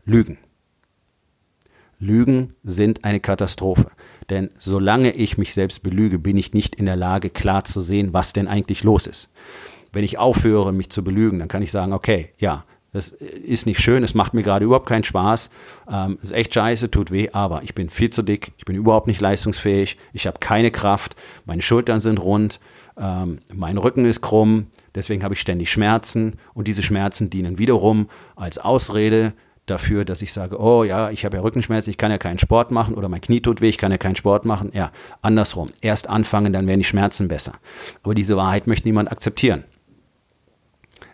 Lügen. 0.04 0.38
Lügen 1.98 2.54
sind 2.62 3.04
eine 3.04 3.20
Katastrophe. 3.20 3.90
Denn 4.31 4.50
solange 4.58 5.12
ich 5.12 5.38
mich 5.38 5.54
selbst 5.54 5.82
belüge, 5.82 6.19
bin 6.19 6.36
ich 6.36 6.52
nicht 6.52 6.74
in 6.74 6.86
der 6.86 6.96
Lage, 6.96 7.31
klar 7.31 7.64
zu 7.64 7.81
sehen, 7.81 8.12
was 8.12 8.32
denn 8.32 8.48
eigentlich 8.48 8.82
los 8.84 9.06
ist. 9.06 9.31
Wenn 9.93 10.04
ich 10.04 10.19
aufhöre, 10.19 10.72
mich 10.72 10.90
zu 10.90 11.04
belügen, 11.04 11.38
dann 11.38 11.48
kann 11.48 11.62
ich 11.62 11.70
sagen, 11.70 11.93
okay, 11.93 12.32
ja, 12.38 12.64
das 12.94 13.08
ist 13.08 13.67
nicht 13.67 13.81
schön, 13.81 14.05
es 14.05 14.15
macht 14.15 14.34
mir 14.34 14.44
gerade 14.44 14.65
überhaupt 14.65 14.89
keinen 14.89 15.03
Spaß, 15.03 15.51
ähm, 15.91 16.17
ist 16.22 16.32
echt 16.32 16.55
scheiße, 16.55 16.91
tut 16.91 17.10
weh, 17.10 17.29
aber 17.32 17.63
ich 17.65 17.74
bin 17.74 17.91
viel 17.91 18.10
zu 18.10 18.22
dick, 18.22 18.53
ich 18.56 18.65
bin 18.65 18.77
überhaupt 18.77 19.08
nicht 19.08 19.20
leistungsfähig, 19.20 19.98
ich 20.13 20.27
habe 20.29 20.39
keine 20.39 20.70
Kraft, 20.70 21.17
meine 21.44 21.60
Schultern 21.60 22.01
sind 22.01 22.20
rund, 22.20 22.60
ähm, 22.96 23.41
mein 23.53 23.79
Rücken 23.79 24.05
ist 24.06 24.20
krumm, 24.20 24.69
deswegen 24.94 25.24
habe 25.24 25.34
ich 25.34 25.41
ständig 25.41 25.72
Schmerzen 25.72 26.36
und 26.55 26.69
diese 26.69 26.84
Schmerzen 26.84 27.31
dienen 27.31 27.58
wiederum 27.58 28.08
als 28.36 28.58
Ausrede 28.58 29.32
dafür, 29.67 30.05
dass 30.05 30.22
ich 30.22 30.32
sage, 30.32 30.60
oh 30.60 30.84
ja, 30.84 31.10
ich 31.10 31.24
habe 31.24 31.36
ja 31.36 31.43
Rückenschmerzen, 31.43 31.91
ich 31.91 31.98
kann 31.98 32.13
ja 32.13 32.19
keinen 32.19 32.39
Sport 32.39 32.70
machen 32.70 32.94
oder 32.94 33.08
mein 33.08 33.22
Knie 33.22 33.41
tut 33.41 33.60
weh, 33.60 33.70
ich 33.70 33.79
kann 33.79 33.91
ja 33.91 33.98
keinen 33.98 34.17
Sport 34.17 34.44
machen. 34.44 34.70
Ja, 34.72 34.93
andersrum. 35.22 35.70
Erst 35.81 36.08
anfangen, 36.08 36.53
dann 36.53 36.67
werden 36.67 36.81
die 36.81 36.84
Schmerzen 36.84 37.29
besser. 37.29 37.55
Aber 38.03 38.15
diese 38.15 38.36
Wahrheit 38.36 38.67
möchte 38.67 38.86
niemand 38.86 39.10
akzeptieren. 39.10 39.65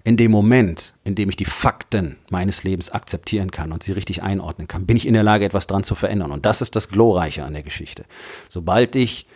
In 0.02 0.16
dem 0.16 0.30
Moment, 0.30 0.95
in 1.04 1.14
dem 1.14 1.28
ich 1.28 1.37
die 1.37 1.45
Fakten 1.45 2.16
meines 2.30 2.64
Lebens 2.64 2.90
akzeptieren 2.90 3.50
kann 3.50 3.73
und 3.73 3.83
sie 3.83 3.92
richtig 3.92 4.23
einordnen 4.23 4.66
kann, 4.66 4.87
bin 4.87 4.97
ich 4.97 5.07
in 5.07 5.14
der 5.14 5.23
Lage, 5.23 5.45
etwas 5.45 5.66
dran 5.66 5.85
zu 5.85 5.95
verändern. 5.95 6.33
Und 6.33 6.47
das 6.47 6.62
ist 6.62 6.75
das 6.75 6.88
Glorreiche 6.88 7.45
an 7.45 7.52
der 7.52 7.62
Geschichte. 7.62 8.04
Sobald 8.49 8.97
ich 8.97 9.26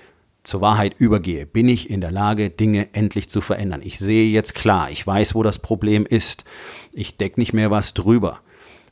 zur 0.42 0.60
Wahrheit 0.60 0.94
übergehe, 0.98 1.46
bin 1.46 1.68
ich 1.68 1.90
in 1.90 2.00
der 2.00 2.10
Lage, 2.10 2.50
Dinge 2.50 2.88
endlich 2.92 3.28
zu 3.28 3.40
verändern. 3.40 3.80
Ich 3.84 3.98
sehe 3.98 4.30
jetzt 4.30 4.54
klar, 4.54 4.90
ich 4.90 5.06
weiß, 5.06 5.34
wo 5.34 5.42
das 5.42 5.58
Problem 5.58 6.06
ist. 6.06 6.44
Ich 6.92 7.16
decke 7.16 7.40
nicht 7.40 7.52
mehr 7.52 7.70
was 7.70 7.94
drüber 7.94 8.40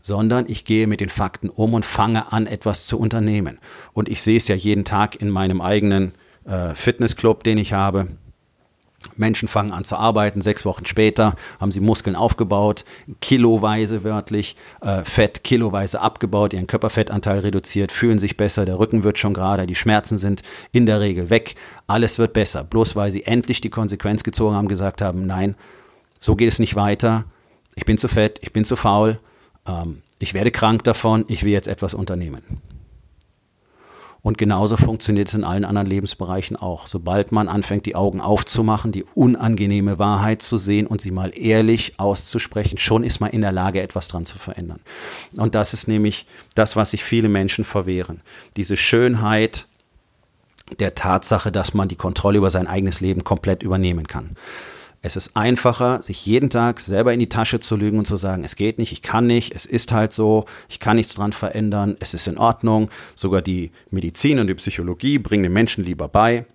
sondern 0.02 0.46
ich 0.48 0.64
gehe 0.64 0.86
mit 0.86 1.00
den 1.00 1.08
Fakten 1.08 1.48
um 1.48 1.74
und 1.74 1.84
fange 1.84 2.32
an, 2.32 2.46
etwas 2.46 2.86
zu 2.86 2.98
unternehmen. 2.98 3.58
Und 3.92 4.08
ich 4.08 4.20
sehe 4.20 4.36
es 4.36 4.48
ja 4.48 4.56
jeden 4.56 4.84
Tag 4.84 5.14
in 5.14 5.30
meinem 5.30 5.60
eigenen 5.60 6.14
äh, 6.44 6.74
Fitnessclub, 6.74 7.44
den 7.44 7.56
ich 7.56 7.72
habe. 7.72 8.08
Menschen 9.16 9.48
fangen 9.48 9.72
an 9.72 9.84
zu 9.84 9.96
arbeiten, 9.96 10.40
sechs 10.40 10.64
Wochen 10.64 10.86
später 10.86 11.34
haben 11.60 11.72
sie 11.72 11.80
Muskeln 11.80 12.16
aufgebaut, 12.16 12.84
kiloweise 13.20 14.04
wörtlich, 14.04 14.56
äh, 14.80 15.04
Fett 15.04 15.44
kiloweise 15.44 16.00
abgebaut, 16.00 16.52
ihren 16.52 16.66
Körperfettanteil 16.66 17.40
reduziert, 17.40 17.92
fühlen 17.92 18.18
sich 18.18 18.36
besser, 18.36 18.64
der 18.64 18.78
Rücken 18.78 19.04
wird 19.04 19.18
schon 19.18 19.34
gerade, 19.34 19.66
die 19.66 19.74
Schmerzen 19.74 20.18
sind 20.18 20.42
in 20.72 20.86
der 20.86 21.00
Regel 21.00 21.30
weg, 21.30 21.54
alles 21.86 22.18
wird 22.18 22.32
besser, 22.32 22.64
bloß 22.64 22.96
weil 22.96 23.10
sie 23.10 23.24
endlich 23.24 23.60
die 23.60 23.70
Konsequenz 23.70 24.24
gezogen 24.24 24.56
haben, 24.56 24.68
gesagt 24.68 25.02
haben, 25.02 25.26
nein, 25.26 25.56
so 26.18 26.36
geht 26.36 26.48
es 26.48 26.58
nicht 26.58 26.76
weiter, 26.76 27.24
ich 27.74 27.84
bin 27.84 27.98
zu 27.98 28.08
fett, 28.08 28.38
ich 28.42 28.52
bin 28.52 28.64
zu 28.64 28.76
faul, 28.76 29.18
ähm, 29.66 30.02
ich 30.18 30.34
werde 30.34 30.50
krank 30.50 30.84
davon, 30.84 31.24
ich 31.28 31.42
will 31.42 31.52
jetzt 31.52 31.68
etwas 31.68 31.94
unternehmen. 31.94 32.42
Und 34.22 34.38
genauso 34.38 34.76
funktioniert 34.76 35.28
es 35.28 35.34
in 35.34 35.42
allen 35.42 35.64
anderen 35.64 35.88
Lebensbereichen 35.88 36.56
auch. 36.56 36.86
Sobald 36.86 37.32
man 37.32 37.48
anfängt, 37.48 37.86
die 37.86 37.96
Augen 37.96 38.20
aufzumachen, 38.20 38.92
die 38.92 39.04
unangenehme 39.14 39.98
Wahrheit 39.98 40.42
zu 40.42 40.58
sehen 40.58 40.86
und 40.86 41.00
sie 41.00 41.10
mal 41.10 41.32
ehrlich 41.34 41.94
auszusprechen, 41.98 42.78
schon 42.78 43.02
ist 43.02 43.20
man 43.20 43.30
in 43.30 43.40
der 43.40 43.50
Lage, 43.50 43.82
etwas 43.82 44.06
dran 44.06 44.24
zu 44.24 44.38
verändern. 44.38 44.80
Und 45.36 45.56
das 45.56 45.74
ist 45.74 45.88
nämlich 45.88 46.26
das, 46.54 46.76
was 46.76 46.92
sich 46.92 47.02
viele 47.02 47.28
Menschen 47.28 47.64
verwehren. 47.64 48.20
Diese 48.56 48.76
Schönheit 48.76 49.66
der 50.78 50.94
Tatsache, 50.94 51.50
dass 51.50 51.74
man 51.74 51.88
die 51.88 51.96
Kontrolle 51.96 52.38
über 52.38 52.50
sein 52.50 52.68
eigenes 52.68 53.00
Leben 53.00 53.24
komplett 53.24 53.64
übernehmen 53.64 54.06
kann. 54.06 54.36
Es 55.04 55.16
ist 55.16 55.36
einfacher, 55.36 56.00
sich 56.00 56.24
jeden 56.24 56.48
Tag 56.48 56.78
selber 56.78 57.12
in 57.12 57.18
die 57.18 57.28
Tasche 57.28 57.58
zu 57.58 57.74
lügen 57.74 57.98
und 57.98 58.06
zu 58.06 58.16
sagen, 58.16 58.44
es 58.44 58.54
geht 58.54 58.78
nicht, 58.78 58.92
ich 58.92 59.02
kann 59.02 59.26
nicht, 59.26 59.52
es 59.52 59.66
ist 59.66 59.90
halt 59.90 60.12
so, 60.12 60.46
ich 60.68 60.78
kann 60.78 60.96
nichts 60.96 61.16
dran 61.16 61.32
verändern, 61.32 61.96
es 61.98 62.14
ist 62.14 62.28
in 62.28 62.38
Ordnung. 62.38 62.88
Sogar 63.16 63.42
die 63.42 63.72
Medizin 63.90 64.38
und 64.38 64.46
die 64.46 64.54
Psychologie 64.54 65.18
bringen 65.18 65.42
den 65.42 65.52
Menschen 65.52 65.84
lieber 65.84 66.06
bei. 66.06 66.46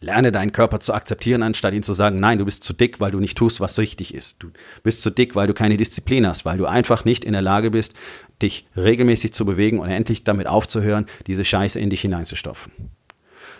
Lerne 0.00 0.32
deinen 0.32 0.52
Körper 0.52 0.80
zu 0.80 0.94
akzeptieren, 0.94 1.42
anstatt 1.42 1.74
ihn 1.74 1.82
zu 1.82 1.92
sagen, 1.92 2.18
nein, 2.18 2.38
du 2.38 2.46
bist 2.46 2.64
zu 2.64 2.72
dick, 2.72 2.98
weil 2.98 3.10
du 3.10 3.20
nicht 3.20 3.36
tust, 3.36 3.60
was 3.60 3.78
richtig 3.78 4.14
ist. 4.14 4.42
Du 4.42 4.50
bist 4.82 5.02
zu 5.02 5.10
dick, 5.10 5.34
weil 5.34 5.46
du 5.46 5.52
keine 5.52 5.76
Disziplin 5.76 6.26
hast, 6.26 6.46
weil 6.46 6.56
du 6.56 6.64
einfach 6.64 7.04
nicht 7.04 7.26
in 7.26 7.34
der 7.34 7.42
Lage 7.42 7.70
bist, 7.70 7.92
dich 8.40 8.66
regelmäßig 8.74 9.34
zu 9.34 9.44
bewegen 9.44 9.80
und 9.80 9.90
endlich 9.90 10.24
damit 10.24 10.46
aufzuhören, 10.46 11.04
diese 11.26 11.44
Scheiße 11.44 11.78
in 11.78 11.90
dich 11.90 12.00
hineinzustopfen. 12.00 12.72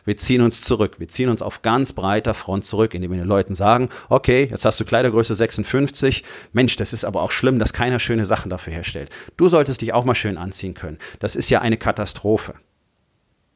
Wir 0.04 0.16
ziehen 0.16 0.40
uns 0.40 0.62
zurück. 0.62 0.96
Wir 0.98 1.08
ziehen 1.08 1.28
uns 1.28 1.42
auf 1.42 1.62
ganz 1.62 1.92
breiter 1.92 2.34
Front 2.34 2.64
zurück, 2.64 2.94
indem 2.94 3.10
wir 3.10 3.18
den 3.18 3.26
Leuten 3.28 3.54
sagen, 3.54 3.88
okay, 4.08 4.48
jetzt 4.50 4.64
hast 4.64 4.80
du 4.80 4.84
Kleidergröße 4.84 5.34
56. 5.34 6.24
Mensch, 6.52 6.76
das 6.76 6.92
ist 6.92 7.04
aber 7.04 7.22
auch 7.22 7.30
schlimm, 7.30 7.58
dass 7.58 7.72
keiner 7.72 7.98
schöne 7.98 8.26
Sachen 8.26 8.50
dafür 8.50 8.72
herstellt. 8.72 9.10
Du 9.36 9.48
solltest 9.48 9.80
dich 9.80 9.92
auch 9.92 10.04
mal 10.04 10.14
schön 10.14 10.36
anziehen 10.36 10.74
können. 10.74 10.98
Das 11.18 11.36
ist 11.36 11.50
ja 11.50 11.60
eine 11.60 11.76
Katastrophe. 11.76 12.54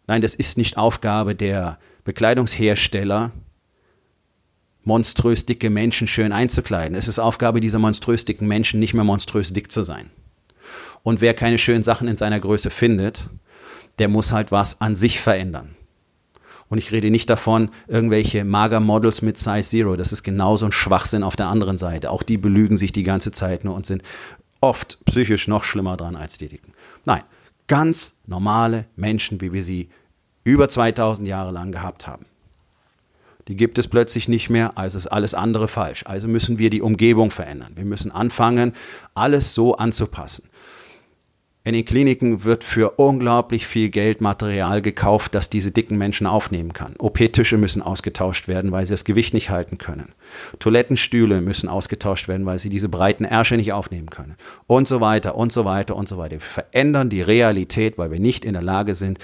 Nein, 0.07 0.23
das 0.23 0.35
ist 0.35 0.59
nicht 0.59 0.77
Aufgabe 0.77 1.35
der 1.35 1.79
Bekleidungshersteller, 2.05 3.33
monströs 4.83 5.47
dicke 5.47 5.71
Menschen 5.71 6.07
schön 6.07 6.33
einzukleiden. 6.33 6.95
Es 6.95 7.09
ist 7.09 7.19
Aufgabe 7.19 7.61
dieser 7.61 7.79
monströs 7.79 8.25
dicken 8.25 8.47
Menschen, 8.47 8.81
nicht 8.81 8.95
mehr 8.95 9.05
monströs 9.05 9.53
dick 9.53 9.73
zu 9.73 9.83
sein. 9.83 10.11
Und 11.03 11.21
wer 11.21 11.35
keine 11.35 11.59
schönen 11.59 11.83
Sachen 11.83 12.09
in 12.09 12.17
seiner 12.17 12.41
Größe 12.41 12.71
findet, 12.71 13.29
der 13.99 14.09
muss 14.09 14.33
halt 14.33 14.53
was 14.53 14.81
an 14.81 14.97
sich 14.97 15.21
verändern. 15.21 15.77
Und 16.69 16.79
ich 16.79 16.93
rede 16.93 17.11
nicht 17.11 17.29
davon, 17.31 17.71
irgendwelche 17.89 18.45
Mager-Models 18.45 19.23
mit 19.23 19.39
Size 19.39 19.63
Zero. 19.63 19.97
Das 19.97 20.13
ist 20.13 20.23
genauso 20.23 20.67
ein 20.67 20.73
Schwachsinn 20.73 21.23
auf 21.23 21.37
der 21.37 21.47
anderen 21.47 21.79
Seite. 21.79 22.11
Auch 22.11 22.23
die 22.23 22.39
belügen 22.39 22.77
sich 22.77 22.93
die 22.93 23.03
ganze 23.03 23.31
Zeit 23.31 23.65
nur 23.65 23.75
und 23.75 23.87
sind 23.87 24.03
oft 24.61 25.05
psychisch 25.05 25.47
noch 25.47 25.65
schlimmer 25.65 25.97
dran 25.97 26.17
als 26.17 26.39
die 26.39 26.49
Dicken. 26.49 26.73
Nein, 27.05 27.23
ganz 27.67 28.17
normale 28.27 28.87
Menschen, 28.97 29.41
wie 29.41 29.53
wir 29.53 29.63
sie 29.63 29.91
über 30.43 30.69
2000 30.69 31.29
Jahre 31.29 31.53
lang 31.53 31.73
gehabt 31.73 32.07
haben. 32.07 32.27
Die 33.49 33.57
gibt 33.57 33.77
es 33.77 33.89
plötzlich 33.89 34.27
nicht 34.27 34.49
mehr, 34.49 34.79
also 34.79 34.97
ist 34.97 35.07
alles 35.07 35.35
andere 35.35 35.69
falsch. 35.69 36.05
Also 36.07 36.29
müssen 36.29 36.59
wir 36.59 36.71
die 36.71 36.81
Umgebung 36.81 37.31
verändern. 37.31 37.73
Wir 37.75 37.85
müssen 37.85 38.11
anfangen, 38.11 38.73
alles 39.15 39.53
so 39.53 39.77
anzupassen. 39.77 40.49
In 41.67 41.73
den 41.73 41.87
Kliniken 41.87 42.45
wird 42.45 42.63
für 42.63 42.91
unglaublich 42.99 43.67
viel 43.67 43.89
Geld 43.89 44.21
Material 44.21 44.83
gekauft, 44.83 45.35
das 45.35 45.49
diese 45.49 45.71
dicken 45.71 45.97
Menschen 45.97 46.27
aufnehmen 46.27 46.75
kann. 46.75 46.95
OP-Tische 46.99 47.57
müssen 47.57 47.81
ausgetauscht 47.81 48.49
werden, 48.49 48.71
weil 48.71 48.85
sie 48.85 48.93
das 48.93 49.07
Gewicht 49.07 49.33
nicht 49.33 49.49
halten 49.49 49.79
können. 49.79 50.13
Toilettenstühle 50.59 51.41
müssen 51.41 51.71
ausgetauscht 51.71 52.29
werden, 52.29 52.45
weil 52.45 52.59
sie 52.59 52.69
diese 52.69 52.91
breiten 52.91 53.25
Ärsche 53.25 53.57
nicht 53.57 53.73
aufnehmen 53.73 54.11
können. 54.11 54.37
Und 54.67 54.87
so 54.87 55.01
weiter 55.01 55.37
und 55.37 55.53
so 55.53 55.65
weiter 55.65 55.97
und 55.97 56.07
so 56.07 56.19
weiter. 56.19 56.33
Wir 56.33 56.41
verändern 56.41 57.09
die 57.09 57.23
Realität, 57.23 57.97
weil 57.97 58.11
wir 58.11 58.21
nicht 58.21 58.45
in 58.45 58.53
der 58.53 58.63
Lage 58.63 58.95
sind, 58.95 59.19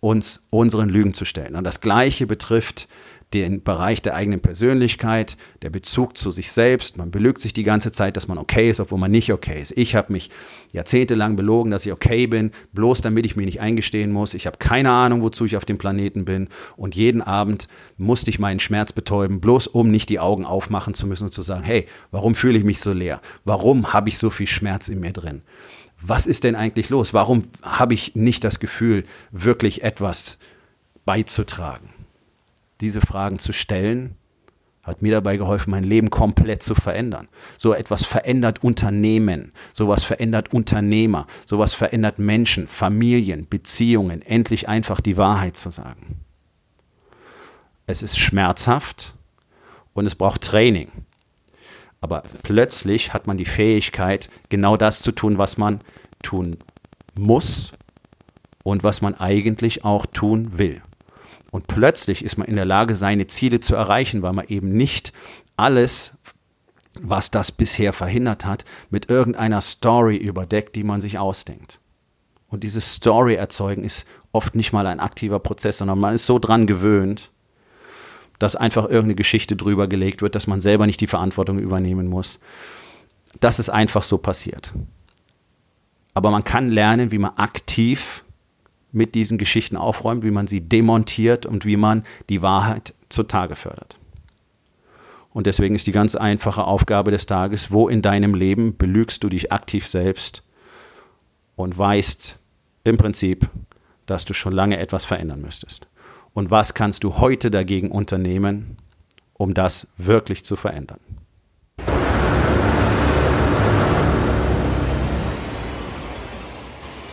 uns 0.00 0.46
unseren 0.50 0.90
Lügen 0.90 1.14
zu 1.14 1.24
stellen. 1.24 1.56
Und 1.56 1.64
das 1.64 1.80
Gleiche 1.80 2.26
betrifft 2.26 2.88
den 3.32 3.62
Bereich 3.62 4.02
der 4.02 4.16
eigenen 4.16 4.40
Persönlichkeit, 4.40 5.36
der 5.62 5.70
Bezug 5.70 6.16
zu 6.16 6.32
sich 6.32 6.50
selbst. 6.50 6.98
Man 6.98 7.12
belügt 7.12 7.40
sich 7.40 7.52
die 7.52 7.62
ganze 7.62 7.92
Zeit, 7.92 8.16
dass 8.16 8.26
man 8.26 8.38
okay 8.38 8.68
ist, 8.68 8.80
obwohl 8.80 8.98
man 8.98 9.12
nicht 9.12 9.32
okay 9.32 9.60
ist. 9.60 9.72
Ich 9.76 9.94
habe 9.94 10.12
mich 10.12 10.30
jahrzehntelang 10.72 11.36
belogen, 11.36 11.70
dass 11.70 11.86
ich 11.86 11.92
okay 11.92 12.26
bin, 12.26 12.50
bloß 12.72 13.02
damit 13.02 13.26
ich 13.26 13.36
mir 13.36 13.44
nicht 13.44 13.60
eingestehen 13.60 14.10
muss. 14.10 14.34
Ich 14.34 14.46
habe 14.46 14.58
keine 14.58 14.90
Ahnung, 14.90 15.22
wozu 15.22 15.44
ich 15.44 15.56
auf 15.56 15.64
dem 15.64 15.78
Planeten 15.78 16.24
bin. 16.24 16.48
Und 16.76 16.96
jeden 16.96 17.22
Abend 17.22 17.68
musste 17.96 18.30
ich 18.30 18.40
meinen 18.40 18.58
Schmerz 18.58 18.92
betäuben, 18.92 19.40
bloß 19.40 19.68
um 19.68 19.92
nicht 19.92 20.08
die 20.08 20.18
Augen 20.18 20.44
aufmachen 20.44 20.94
zu 20.94 21.06
müssen 21.06 21.24
und 21.24 21.32
zu 21.32 21.42
sagen, 21.42 21.62
hey, 21.62 21.86
warum 22.10 22.34
fühle 22.34 22.58
ich 22.58 22.64
mich 22.64 22.80
so 22.80 22.92
leer? 22.92 23.20
Warum 23.44 23.92
habe 23.92 24.08
ich 24.08 24.18
so 24.18 24.30
viel 24.30 24.48
Schmerz 24.48 24.88
in 24.88 24.98
mir 24.98 25.12
drin? 25.12 25.42
Was 26.02 26.26
ist 26.26 26.42
denn 26.42 26.56
eigentlich 26.56 26.88
los? 26.88 27.14
Warum 27.14 27.44
habe 27.62 27.94
ich 27.94 28.16
nicht 28.16 28.42
das 28.42 28.58
Gefühl, 28.58 29.04
wirklich 29.30 29.84
etwas 29.84 30.38
beizutragen? 31.04 31.99
Diese 32.80 33.00
Fragen 33.00 33.38
zu 33.38 33.52
stellen, 33.52 34.16
hat 34.82 35.02
mir 35.02 35.12
dabei 35.12 35.36
geholfen, 35.36 35.70
mein 35.70 35.84
Leben 35.84 36.10
komplett 36.10 36.62
zu 36.62 36.74
verändern. 36.74 37.28
So 37.58 37.74
etwas 37.74 38.04
verändert 38.04 38.64
Unternehmen, 38.64 39.52
sowas 39.72 40.04
verändert 40.04 40.52
Unternehmer, 40.52 41.26
sowas 41.44 41.74
verändert 41.74 42.18
Menschen, 42.18 42.66
Familien, 42.66 43.46
Beziehungen, 43.48 44.22
endlich 44.22 44.68
einfach 44.68 45.00
die 45.00 45.16
Wahrheit 45.16 45.56
zu 45.56 45.70
sagen. 45.70 46.24
Es 47.86 48.02
ist 48.02 48.18
schmerzhaft 48.18 49.14
und 49.92 50.06
es 50.06 50.14
braucht 50.14 50.42
Training. 50.42 50.90
Aber 52.00 52.22
plötzlich 52.42 53.12
hat 53.12 53.26
man 53.26 53.36
die 53.36 53.44
Fähigkeit, 53.44 54.30
genau 54.48 54.76
das 54.76 55.02
zu 55.02 55.12
tun, 55.12 55.36
was 55.36 55.58
man 55.58 55.80
tun 56.22 56.56
muss 57.14 57.72
und 58.62 58.82
was 58.82 59.02
man 59.02 59.14
eigentlich 59.14 59.84
auch 59.84 60.06
tun 60.06 60.58
will. 60.58 60.82
Und 61.50 61.66
plötzlich 61.66 62.24
ist 62.24 62.36
man 62.36 62.46
in 62.46 62.56
der 62.56 62.64
Lage, 62.64 62.94
seine 62.94 63.26
Ziele 63.26 63.60
zu 63.60 63.74
erreichen, 63.74 64.22
weil 64.22 64.32
man 64.32 64.46
eben 64.46 64.72
nicht 64.72 65.12
alles, 65.56 66.12
was 66.94 67.30
das 67.30 67.52
bisher 67.52 67.92
verhindert 67.92 68.44
hat, 68.44 68.64
mit 68.90 69.10
irgendeiner 69.10 69.60
Story 69.60 70.16
überdeckt, 70.16 70.76
die 70.76 70.84
man 70.84 71.00
sich 71.00 71.18
ausdenkt. 71.18 71.80
Und 72.48 72.64
dieses 72.64 72.94
Story 72.94 73.34
erzeugen 73.34 73.84
ist 73.84 74.06
oft 74.32 74.54
nicht 74.54 74.72
mal 74.72 74.86
ein 74.86 75.00
aktiver 75.00 75.38
Prozess, 75.38 75.78
sondern 75.78 75.98
man 75.98 76.14
ist 76.14 76.26
so 76.26 76.38
dran 76.38 76.66
gewöhnt, 76.66 77.30
dass 78.38 78.56
einfach 78.56 78.84
irgendeine 78.84 79.16
Geschichte 79.16 79.54
drüber 79.54 79.86
gelegt 79.86 80.22
wird, 80.22 80.34
dass 80.34 80.46
man 80.46 80.60
selber 80.60 80.86
nicht 80.86 81.00
die 81.00 81.06
Verantwortung 81.06 81.58
übernehmen 81.58 82.06
muss. 82.06 82.40
Das 83.38 83.58
ist 83.58 83.68
einfach 83.68 84.02
so 84.02 84.18
passiert. 84.18 84.72
Aber 86.14 86.30
man 86.30 86.42
kann 86.42 86.68
lernen, 86.68 87.12
wie 87.12 87.18
man 87.18 87.36
aktiv 87.36 88.24
mit 88.92 89.14
diesen 89.14 89.38
Geschichten 89.38 89.76
aufräumt, 89.76 90.24
wie 90.24 90.30
man 90.30 90.46
sie 90.46 90.60
demontiert 90.60 91.46
und 91.46 91.64
wie 91.64 91.76
man 91.76 92.04
die 92.28 92.42
Wahrheit 92.42 92.94
zutage 93.08 93.56
fördert. 93.56 93.98
Und 95.32 95.46
deswegen 95.46 95.74
ist 95.74 95.86
die 95.86 95.92
ganz 95.92 96.16
einfache 96.16 96.64
Aufgabe 96.64 97.10
des 97.10 97.26
Tages, 97.26 97.70
wo 97.70 97.88
in 97.88 98.02
deinem 98.02 98.34
Leben 98.34 98.76
belügst 98.76 99.22
du 99.22 99.28
dich 99.28 99.52
aktiv 99.52 99.86
selbst 99.86 100.42
und 101.54 101.76
weißt 101.78 102.38
im 102.84 102.96
Prinzip, 102.96 103.48
dass 104.06 104.24
du 104.24 104.34
schon 104.34 104.52
lange 104.52 104.78
etwas 104.78 105.04
verändern 105.04 105.40
müsstest. 105.40 105.86
Und 106.32 106.50
was 106.50 106.74
kannst 106.74 107.04
du 107.04 107.18
heute 107.18 107.50
dagegen 107.50 107.90
unternehmen, 107.90 108.76
um 109.34 109.54
das 109.54 109.88
wirklich 109.96 110.44
zu 110.44 110.56
verändern? 110.56 111.00